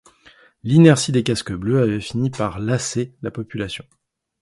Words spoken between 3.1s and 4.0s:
la population.